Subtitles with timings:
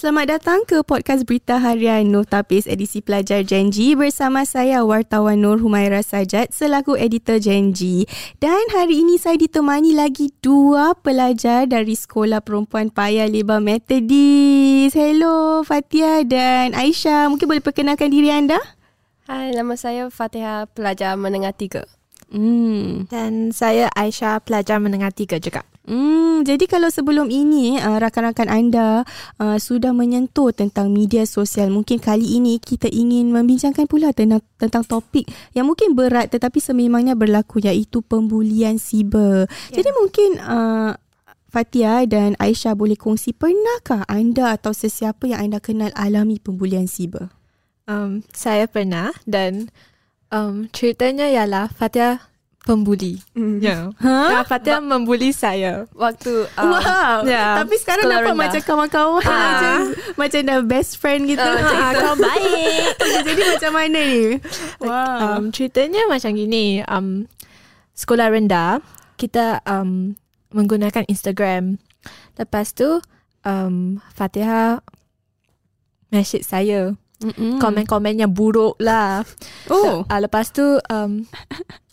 [0.00, 5.60] Selamat datang ke podcast Berita Harian Nur Tapis edisi pelajar Janji bersama saya wartawan Nur
[5.60, 8.08] Humaira Sajat selaku editor Janji.
[8.40, 14.96] Dan hari ini saya ditemani lagi dua pelajar dari Sekolah Perempuan Paya Lebar Methodist.
[14.96, 17.28] Hello Fatia dan Aisyah.
[17.28, 18.56] Mungkin boleh perkenalkan diri anda?
[19.28, 21.84] Hai, nama saya Fatihah, pelajar menengah tiga.
[22.30, 23.10] Hmm.
[23.10, 25.66] Dan saya Aisyah, pelajar menengah tiga juga.
[25.90, 29.02] Hmm, jadi kalau sebelum ini uh, rakan-rakan anda
[29.42, 34.86] uh, sudah menyentuh tentang media sosial, mungkin kali ini kita ingin membincangkan pula tentang, tentang
[34.86, 39.50] topik yang mungkin berat tetapi sememangnya berlaku iaitu pembulian siber.
[39.50, 39.82] Yeah.
[39.82, 40.94] Jadi mungkin uh,
[41.50, 47.34] Fatia dan Aisyah boleh kongsi pernahkah anda atau sesiapa yang anda kenal alami pembulian siber?
[47.90, 49.74] Um, saya pernah dan
[50.30, 52.30] um, ceritanya ialah Fatia
[52.60, 53.18] pembuli.
[53.34, 53.58] Mm.
[53.58, 53.68] Ya.
[53.68, 53.82] Yeah.
[54.04, 54.44] Ha?
[54.44, 57.24] Fatia ba- membuli saya waktu um, Wow.
[57.24, 57.58] Yeah.
[57.64, 58.42] Tapi sekarang nampak rendah.
[58.46, 59.32] macam kawan-kawan ha.
[59.32, 59.76] macam
[60.16, 61.40] macam dah best friend gitu.
[61.42, 62.84] Uh, ha, kau baik.
[63.26, 64.24] Jadi macam mana ni?
[64.84, 65.18] Wow.
[65.40, 66.84] Um, ceritanya macam gini.
[66.86, 67.26] Um,
[67.96, 68.84] sekolah rendah
[69.16, 70.14] kita um,
[70.52, 71.80] menggunakan Instagram.
[72.36, 73.00] Lepas tu
[73.44, 74.84] um, Fatihah
[76.12, 76.96] message saya.
[77.20, 77.60] Mm-mm.
[77.60, 79.22] Komen-komennya buruk lah.
[79.68, 80.08] Oh.
[80.08, 81.24] Uh, lepas tu um,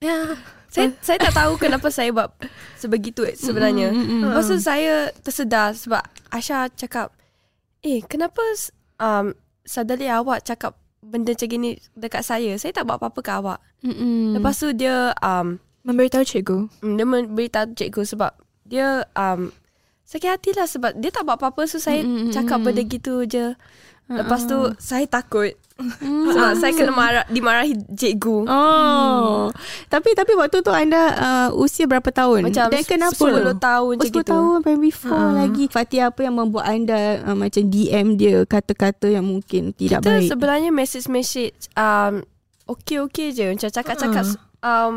[0.00, 0.36] Ya.
[0.68, 2.30] Saya saya tak tahu kenapa saya buat
[2.76, 3.92] sebegitu eh, sebenarnya.
[3.94, 7.14] Lepas tu saya tersedar sebab Asha cakap,
[7.80, 8.42] "Eh, kenapa
[9.00, 9.32] um
[9.64, 12.58] sadari awak cakap benda macam gini dekat saya?
[12.60, 14.36] Saya tak buat apa-apa ke awak." Mm-mm.
[14.36, 16.66] Lepas tu dia um memberitahu cikgu.
[16.82, 18.32] Mm, dia memberitahu cikgu sebab
[18.66, 19.54] dia um
[20.06, 22.30] sakit hati lah sebab dia tak buat apa-apa so saya mm-hmm.
[22.34, 23.54] cakap benda gitu je.
[24.06, 25.50] Lepas tu saya takut.
[25.76, 26.32] Hmm.
[26.32, 28.48] Sebab saya kena marah dimarahi cikgu.
[28.48, 28.48] Oh.
[28.48, 29.46] Hmm.
[29.92, 32.48] Tapi tapi waktu tu anda uh, usia berapa tahun?
[32.48, 34.22] Macam Dan kenapa 10 tahun macam gitu.
[34.24, 35.30] 10 tahun primary 4 uh.
[35.36, 35.64] lagi.
[35.68, 40.22] Fatih apa yang membuat anda uh, macam DM dia kata-kata yang mungkin tidak Kita baik?
[40.24, 42.14] Kita sebenarnya message-message um
[42.66, 44.24] okey-okey je macam cakap-cakap
[44.62, 44.66] uh.
[44.66, 44.94] um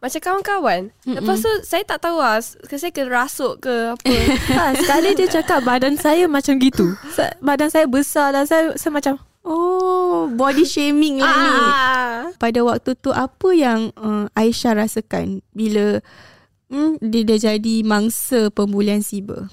[0.00, 1.20] macam kawan-kawan Mm-mm.
[1.20, 4.16] Lepas tu Saya tak tahu lah Saya kena rasuk ke apa
[4.56, 6.96] ha, Sekali dia cakap Badan saya macam gitu
[7.44, 11.48] Badan saya besar Dan saya, saya macam Oh, body shaming lah ni.
[11.56, 12.16] Ah.
[12.36, 16.04] Pada waktu tu apa yang uh, Aisyah rasakan bila
[16.68, 19.48] hmm, dia dah jadi mangsa pembulian siber?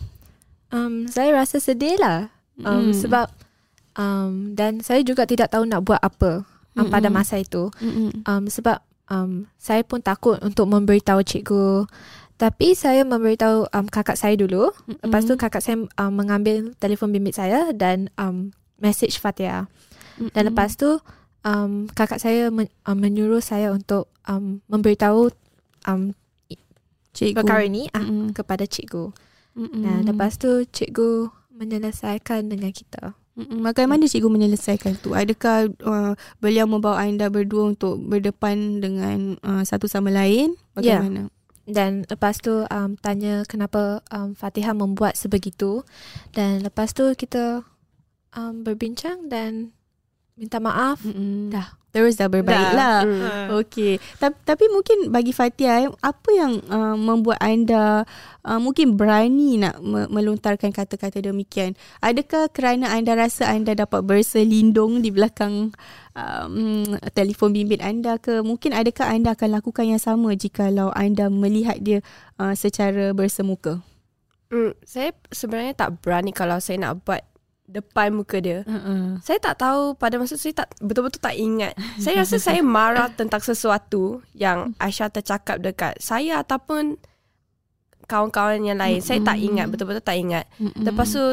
[0.76, 2.36] Um, saya rasa sedih lah.
[2.60, 3.00] Um, mm.
[3.00, 3.32] Sebab
[3.96, 6.44] um, dan saya juga tidak tahu nak buat apa
[6.76, 7.72] um, pada masa itu.
[8.28, 11.88] Um, sebab um, saya pun takut untuk memberitahu cikgu.
[12.38, 14.70] Tapi saya memberitahu um, kakak saya dulu.
[14.70, 15.10] Mm-hmm.
[15.10, 19.66] Lepas tu kakak saya um, mengambil telefon bimbit saya dan um, message Fatia.
[20.22, 20.30] Mm-hmm.
[20.38, 21.02] Dan lepas tu
[21.42, 25.34] um, kakak saya men- um, menyuruh saya untuk um, memberitahu
[25.90, 26.14] um,
[27.18, 27.42] cikgu.
[27.42, 28.30] perkara ini mm-hmm.
[28.30, 29.10] uh, kepada cikgu.
[29.58, 29.82] Mm-hmm.
[29.82, 33.18] Dan lepas tu cikgu menyelesaikan dengan kita.
[33.38, 35.14] Bagaimana cikgu menyelesaikan tu?
[35.14, 40.58] Adakah uh, beliau membawa anda berdua untuk berdepan dengan uh, satu sama lain?
[40.74, 41.30] Bagaimana?
[41.30, 41.36] Yeah.
[41.68, 45.86] Dan lepas tu um, tanya kenapa um, Fatihah membuat sebegitu.
[46.34, 47.62] Dan lepas tu kita
[48.34, 49.76] um, berbincang dan
[50.34, 51.06] minta maaf.
[51.06, 51.54] Mm-mm.
[51.54, 51.78] Dah.
[51.98, 52.74] Terus dah berbaik dah.
[52.78, 53.00] lah.
[53.02, 53.66] Mm.
[53.66, 53.98] Okay.
[54.22, 58.06] Tapi, tapi mungkin bagi Fatia, apa yang uh, membuat anda
[58.46, 61.74] uh, mungkin berani nak me- melontarkan kata-kata demikian?
[62.06, 65.74] Adakah kerana anda rasa anda dapat berselindung di belakang
[66.14, 66.86] um,
[67.18, 68.46] telefon bimbit anda ke?
[68.46, 72.06] Mungkin adakah anda akan lakukan yang sama jika anda melihat dia
[72.38, 73.82] uh, secara bersemuka?
[74.48, 77.26] Mm, saya sebenarnya tak berani kalau saya nak buat
[77.68, 78.64] depan muka dia.
[78.64, 79.20] Uh-uh.
[79.20, 81.76] Saya tak tahu pada masa saya tak betul-betul tak ingat.
[82.00, 86.96] saya rasa saya marah tentang sesuatu yang Aisyah tercakap dekat saya ataupun
[88.08, 89.04] kawan-kawan yang lain.
[89.04, 89.06] Uh-uh.
[89.06, 90.48] Saya tak ingat betul-betul tak ingat.
[90.58, 90.80] Uh-uh.
[90.80, 91.24] Lepas tu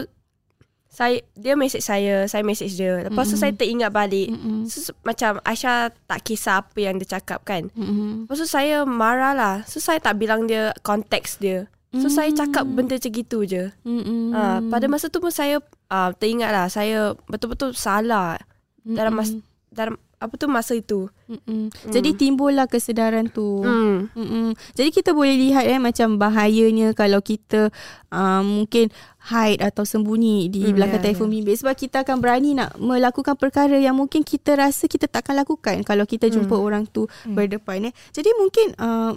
[0.94, 3.06] saya dia message saya, saya message dia.
[3.06, 3.42] Lepas tu uh-uh.
[3.46, 4.34] saya teringat balik.
[4.34, 4.66] Uh-uh.
[4.66, 7.70] So, macam Aisyah tak kisah apa yang dia cakap kan.
[7.78, 8.26] Uh-uh.
[8.26, 9.56] Lepas tu saya marah lah.
[9.70, 11.70] So saya tak bilang dia konteks dia.
[11.94, 12.14] So mm.
[12.14, 13.70] saya cakap benda macam gitu je.
[13.86, 14.34] Mm-mm.
[14.34, 15.62] Uh, pada masa tu pun saya
[15.94, 18.34] uh, teringat lah saya betul-betul salah
[18.82, 18.98] Mm-mm.
[18.98, 19.30] dalam mas
[19.70, 19.94] dalam
[20.24, 21.12] apa tu masa itu.
[21.28, 21.68] Mm.
[21.92, 23.60] Jadi timbullah kesedaran tu.
[23.60, 24.56] Mm.
[24.72, 27.68] Jadi kita boleh lihat eh macam bahayanya kalau kita
[28.08, 28.88] uh, mungkin
[29.28, 31.34] hide atau sembunyi di mm, belakang yeah, telefon yeah.
[31.36, 35.84] bimbit sebab kita akan berani nak melakukan perkara yang mungkin kita rasa kita takkan lakukan
[35.84, 36.64] kalau kita jumpa mm.
[36.64, 37.36] orang tu mm.
[37.36, 37.94] berdepan eh.
[38.16, 39.12] Jadi mungkin uh,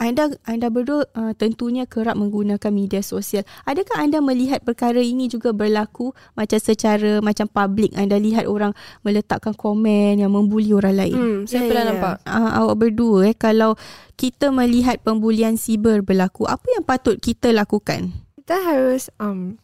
[0.00, 3.44] anda anda berdua uh, tentunya kerap menggunakan media sosial.
[3.68, 8.72] Adakah anda melihat perkara ini juga berlaku macam secara macam public anda lihat orang
[9.04, 11.14] meletakkan komen yang membuli orang lain?
[11.14, 11.90] Hmm, saya yeah, pernah yeah.
[11.92, 12.14] nampak.
[12.24, 13.76] Uh, awak berdua eh kalau
[14.16, 18.16] kita melihat pembulian siber berlaku, apa yang patut kita lakukan?
[18.40, 19.60] Kita harus um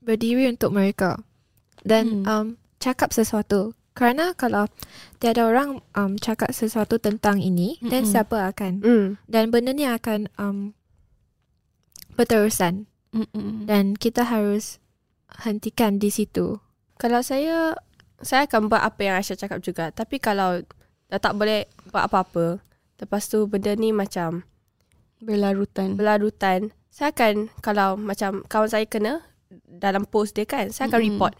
[0.00, 1.20] berdiri untuk mereka
[1.84, 2.28] dan hmm.
[2.28, 2.46] um,
[2.80, 3.76] cakap sesuatu.
[3.94, 4.66] Kerana kalau
[5.22, 8.82] tiada orang um, cakap sesuatu tentang ini, dan mm siapa akan?
[8.82, 9.06] Mm.
[9.30, 10.74] Dan benda ni akan um,
[12.18, 12.90] berterusan.
[13.14, 13.70] Mm-mm.
[13.70, 14.82] Dan kita harus
[15.46, 16.58] hentikan di situ.
[16.98, 17.78] Kalau saya,
[18.18, 19.94] saya akan buat apa yang Aisyah cakap juga.
[19.94, 20.66] Tapi kalau
[21.06, 22.58] dah tak boleh buat apa-apa,
[22.98, 24.42] lepas tu benda ni macam
[25.22, 25.94] berlarutan.
[25.94, 26.74] Berlarutan.
[26.90, 29.22] Saya akan, kalau macam kawan saya kena
[29.70, 31.10] dalam post dia kan, saya akan Mm-mm.
[31.14, 31.34] report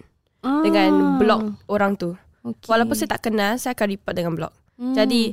[0.47, 0.63] ah.
[0.63, 2.15] dengan blog orang tu.
[2.45, 2.69] Okay.
[2.69, 4.53] Walaupun saya tak kenal, saya akan report dengan blog.
[4.77, 4.93] Hmm.
[4.93, 5.33] Jadi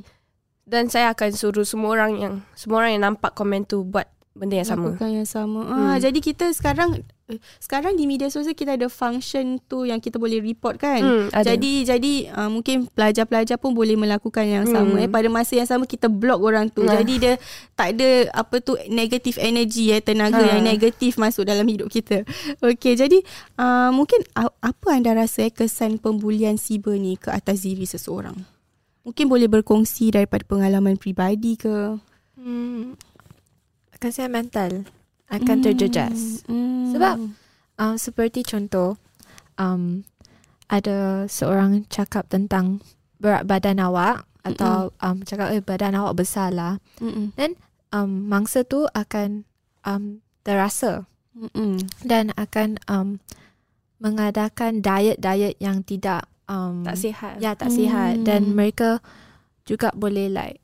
[0.64, 4.56] dan saya akan suruh semua orang yang semua orang yang nampak komen tu buat benda
[4.64, 4.96] yang sama.
[4.96, 5.62] Lakukan yang sama.
[5.68, 5.76] Hmm.
[5.92, 10.16] Ah, jadi kita sekarang eh, sekarang di media sosial kita ada function tu yang kita
[10.16, 11.04] boleh report kan.
[11.04, 14.72] Hmm, jadi jadi uh, mungkin pelajar-pelajar pun boleh melakukan yang hmm.
[14.74, 16.88] sama eh pada masa yang sama kita block orang tu.
[16.88, 16.96] Nah.
[16.96, 17.34] Jadi dia
[17.76, 20.56] tak ada apa tu negative energy eh tenaga ha.
[20.56, 22.24] yang negatif masuk dalam hidup kita.
[22.64, 23.20] Okey jadi
[23.60, 28.40] uh, mungkin uh, apa anda rasa eh, kesan pembulian siber ni ke atas diri seseorang?
[29.04, 32.00] Mungkin boleh berkongsi daripada pengalaman pribadi ke?
[32.40, 32.96] Hmm
[34.02, 34.72] kesihatan mental
[35.30, 35.64] akan mm.
[35.64, 36.42] terjejas.
[36.50, 36.98] Mm.
[36.98, 37.16] Sebab
[37.78, 38.98] um, seperti contoh
[39.62, 40.04] um,
[40.68, 42.82] ada seorang cakap tentang
[43.22, 46.82] berat badan awak atau um, cakap eh badan awak besar lah.
[47.38, 47.54] Dan
[47.94, 49.46] um, mangsa tu akan
[49.86, 51.06] um, terasa
[51.38, 51.78] Mm-mm.
[52.02, 53.22] dan akan um,
[54.02, 57.38] mengadakan diet-diet yang tidak um, tak sihat.
[57.38, 57.76] Ya tak mm.
[57.78, 59.00] sihat dan mereka
[59.62, 60.58] juga boleh like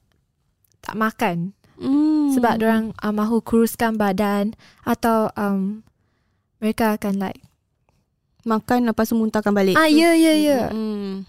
[0.81, 2.33] tak makan Mm.
[2.35, 5.85] Sebab orang uh, mahu kuruskan badan atau um,
[6.59, 7.46] mereka akan like
[8.47, 9.75] makan lepas tu muntahkan balik.
[9.75, 10.61] Ah ya ya ya.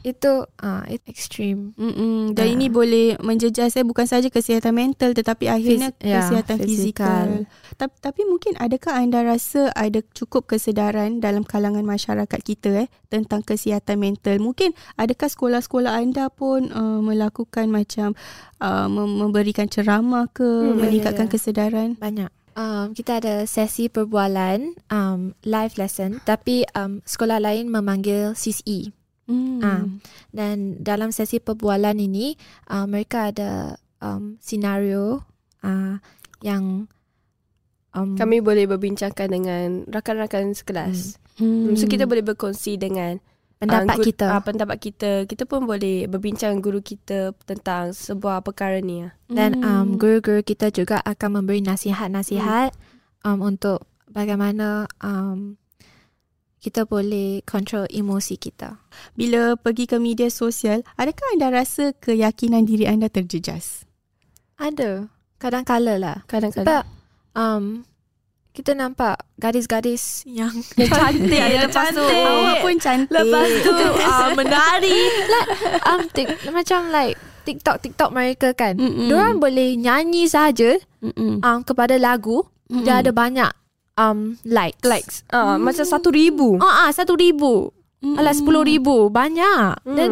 [0.06, 1.74] Itu ah it extreme.
[1.74, 2.32] Mm-mm.
[2.32, 2.54] Dan uh.
[2.54, 7.26] ini boleh menjejas saya bukan saja kesihatan mental tetapi akhirnya Fiz- ya, kesihatan yeah, fizikal.
[7.74, 13.42] Tapi, tapi mungkin adakah anda rasa ada cukup kesedaran dalam kalangan masyarakat kita eh tentang
[13.42, 14.38] kesihatan mental?
[14.38, 18.14] Mungkin adakah sekolah-sekolah anda pun uh, melakukan macam
[18.62, 21.34] uh, memberikan ceramah ke hmm, meningkatkan yeah, yeah.
[21.34, 21.88] kesedaran?
[21.98, 28.90] Banyak um, kita ada sesi perbualan um, live lesson tapi um, sekolah lain memanggil CSE.
[29.28, 29.60] Hmm.
[29.60, 29.84] Uh,
[30.32, 32.34] dan dalam sesi perbualan ini
[32.72, 35.22] uh, mereka ada um, senario
[35.62, 36.00] uh,
[36.40, 36.88] yang
[37.92, 41.20] um, kami boleh berbincangkan dengan rakan-rakan sekelas.
[41.38, 41.76] Hmm.
[41.78, 43.22] So kita boleh berkongsi dengan
[43.58, 44.26] pendapat uh, kita.
[44.32, 45.10] Uh, pendapat kita.
[45.26, 49.06] Kita pun boleh berbincang guru kita tentang sebuah perkara ni.
[49.28, 53.26] Dan um, guru-guru kita juga akan memberi nasihat-nasihat hmm.
[53.26, 55.58] um, untuk bagaimana um,
[56.58, 58.82] kita boleh control emosi kita.
[59.14, 63.86] Bila pergi ke media sosial, adakah anda rasa keyakinan diri anda terjejas?
[64.58, 65.06] Ada.
[65.38, 66.18] Kadang-kala lah.
[66.26, 66.66] Kadang-kala.
[66.66, 66.84] Sebab
[67.38, 67.86] um,
[68.58, 70.50] kita nampak gadis-gadis yang
[70.98, 74.98] cantik ya, lepas tu awak pun cantik lepas tu uh, menari.
[75.30, 75.48] Like,
[75.86, 77.14] um, tik, macam like
[77.46, 78.74] TikTok TikTok mereka kan.
[78.74, 79.06] Mm-mm.
[79.06, 80.74] diorang boleh nyanyi saja
[81.06, 82.42] um, kepada lagu.
[82.66, 82.82] Mm-mm.
[82.82, 83.54] dia ada banyak
[83.94, 84.82] um, likes.
[84.82, 85.14] Likes.
[85.30, 85.62] Uh, mm.
[85.62, 86.58] macam satu ribu.
[86.58, 87.70] Ah uh, uh, satu ribu.
[88.02, 88.18] Mm-mm.
[88.18, 89.06] alah sepuluh ribu.
[89.06, 89.86] Banyak.
[89.86, 89.94] Mm.
[89.94, 90.10] dan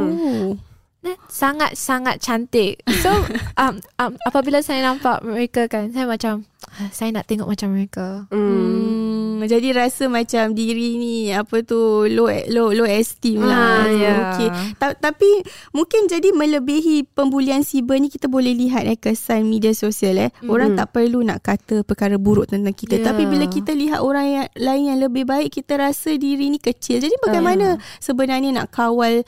[1.31, 2.83] sangat sangat cantik.
[3.03, 3.11] So
[3.61, 6.47] um, um, apabila saya nampak mereka kan saya macam
[6.93, 8.27] saya nak tengok macam mereka.
[8.31, 9.45] Hmm.
[9.47, 13.85] Jadi rasa macam diri ni apa tu low low low esteem lah.
[13.85, 14.19] Ah, yeah.
[14.33, 14.49] Okay.
[14.81, 15.29] Ta- tapi
[15.77, 20.31] mungkin jadi melebihi pembulian siber ni kita boleh lihat eh kesan media sosial eh.
[20.41, 20.49] Mm.
[20.49, 22.99] Orang tak perlu nak kata perkara buruk tentang kita.
[22.99, 23.07] Yeah.
[23.13, 26.99] Tapi bila kita lihat orang yang lain yang lebih baik kita rasa diri ni kecil.
[27.05, 27.81] Jadi bagaimana uh.
[28.01, 29.23] sebenarnya nak kawal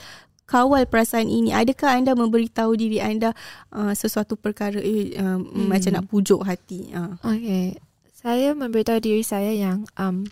[0.49, 1.53] kawal perasaan ini?
[1.53, 3.37] Adakah anda memberitahu diri anda
[3.69, 5.69] uh, sesuatu perkara eh, uh, hmm.
[5.69, 6.89] macam nak pujuk hati?
[6.89, 7.13] Uh.
[7.21, 7.77] Okay.
[8.09, 10.25] Saya memberitahu diri saya yang um,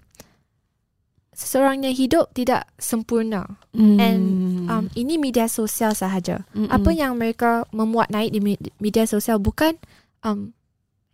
[1.37, 3.45] seseorang yang hidup tidak sempurna.
[3.77, 4.01] Hmm.
[4.01, 4.23] And
[4.65, 6.49] um, ini media sosial sahaja.
[6.57, 6.73] Hmm.
[6.73, 8.41] Apa yang mereka memuat naik di
[8.81, 9.77] media sosial bukan
[10.25, 10.57] um,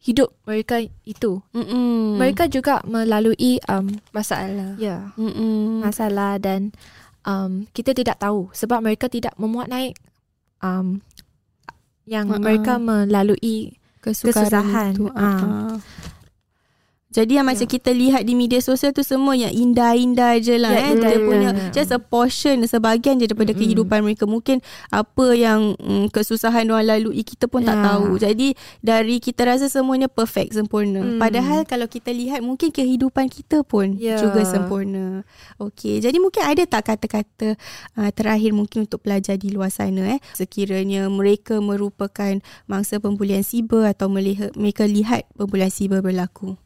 [0.03, 1.39] hidup mereka itu.
[1.55, 2.19] Mm-mm.
[2.19, 4.75] Mereka juga melalui um, masalah.
[4.75, 5.15] Ya.
[5.15, 6.75] Yeah, masalah dan
[7.27, 9.95] um, kita tidak tahu sebab mereka tidak memuat naik
[10.63, 11.03] um,
[12.03, 12.39] yang uh-uh.
[12.39, 14.95] mereka melalui kesusahan.
[14.95, 15.07] Itu.
[15.07, 15.79] Uh-uh.
[17.13, 17.71] Jadi yang macam ya.
[17.77, 20.93] kita lihat di media sosial tu semua yang indah-indah je lah ya, eh.
[20.97, 21.69] Dia punya ya.
[21.69, 23.61] just a portion, sebahagian je daripada mm-hmm.
[23.61, 24.25] kehidupan mereka.
[24.25, 27.77] Mungkin apa yang mm, kesusahan orang lalui kita pun ya.
[27.77, 28.17] tak tahu.
[28.17, 31.05] Jadi dari kita rasa semuanya perfect, sempurna.
[31.05, 31.21] Mm.
[31.21, 34.17] Padahal kalau kita lihat mungkin kehidupan kita pun ya.
[34.17, 35.21] juga sempurna.
[35.61, 37.53] Okay, jadi mungkin ada tak kata-kata
[38.01, 40.19] uh, terakhir mungkin untuk pelajar di luar sana eh.
[40.33, 46.57] Sekiranya mereka merupakan mangsa pembulian siber atau melihat, mereka lihat pembulian siber berlaku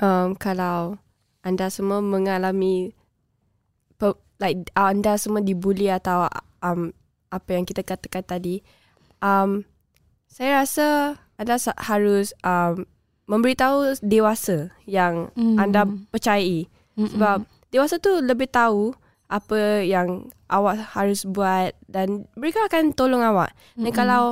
[0.00, 0.98] um, kalau
[1.46, 2.96] anda semua mengalami
[4.40, 6.28] like anda semua dibuli atau
[6.60, 6.92] um,
[7.32, 8.60] apa yang kita katakan tadi,
[9.20, 9.64] um,
[10.28, 12.84] saya rasa anda harus um,
[13.26, 15.56] memberitahu dewasa yang mm.
[15.58, 16.68] anda percayai.
[16.96, 17.12] Mm-mm.
[17.12, 17.38] Sebab
[17.72, 18.94] dewasa tu lebih tahu
[19.26, 23.52] apa yang awak harus buat dan mereka akan tolong awak.
[23.74, 23.88] Mm-mm.
[23.88, 24.24] Dan kalau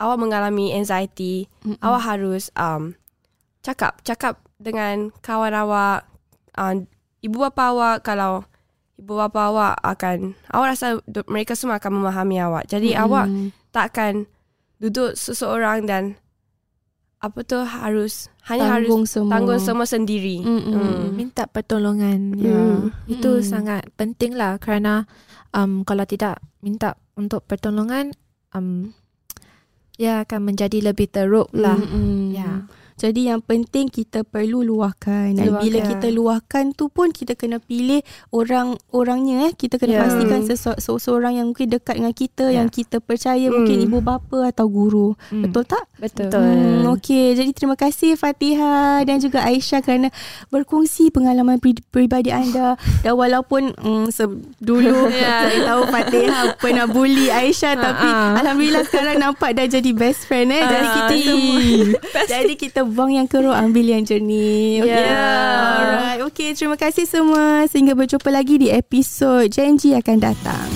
[0.00, 1.78] awak mengalami anxiety, Mm-mm.
[1.84, 2.96] awak harus um,
[3.60, 6.04] cakap cakap dengan kawan awak,
[6.60, 6.76] uh,
[7.24, 8.44] ibu bapa awak kalau
[9.00, 11.00] ibu bapa awak akan awak rasa
[11.32, 12.68] mereka semua akan memahami awak.
[12.68, 13.04] Jadi mm-hmm.
[13.08, 13.26] awak
[13.72, 14.28] tak akan
[14.76, 16.20] duduk seseorang dan
[17.20, 19.32] apa tu harus hanya tanggung harus semua.
[19.36, 20.40] tanggung semua sendiri.
[20.40, 21.12] Mm.
[21.12, 22.32] Minta pertolongan.
[22.32, 22.40] Mm.
[22.40, 22.60] Ya.
[23.12, 23.44] Itu mm.
[23.44, 25.04] sangat penting lah kerana
[25.52, 28.16] um, kalau tidak minta untuk pertolongan
[28.56, 28.96] um,
[30.00, 31.76] ya akan menjadi lebih teruk lah.
[31.76, 32.32] Mm.
[32.32, 32.64] Ya.
[33.00, 35.64] Jadi yang penting kita perlu luahkan dan luahkan.
[35.64, 40.02] bila kita luahkan tu pun kita kena pilih orang orangnya eh kita kena yeah.
[40.04, 40.40] pastikan
[40.76, 42.60] seseorang yang mungkin dekat dengan kita yeah.
[42.60, 43.54] yang kita percaya mm.
[43.56, 45.16] mungkin ibu bapa atau guru.
[45.32, 45.48] Mm.
[45.48, 45.84] Betul tak?
[45.96, 46.28] Betul.
[46.28, 50.08] Hmm, okey, jadi terima kasih Fatihah dan juga Aisyah kerana
[50.52, 51.56] berkongsi pengalaman
[51.88, 54.12] peribadi anda dan walaupun mm,
[54.60, 55.48] dulu yeah.
[55.48, 58.40] saya tahu Fatihah pernah bully Aisyah tapi uh-uh.
[58.44, 60.60] alhamdulillah sekarang nampak dah jadi best friend eh.
[60.60, 61.56] Uh, jadi kita semua
[62.28, 64.82] jadi kita buang yang keruh ambil yang jernih.
[64.82, 65.06] Okay.
[65.06, 65.78] Yeah.
[65.80, 66.20] Alright.
[66.30, 67.64] Okay, terima kasih semua.
[67.70, 70.68] Sehingga berjumpa lagi di episod janji akan datang.